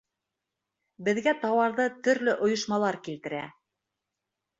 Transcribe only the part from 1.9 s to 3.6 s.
төрлө ойошмалар килтерә.